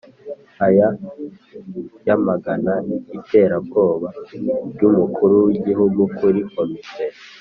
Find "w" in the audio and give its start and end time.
5.45-5.51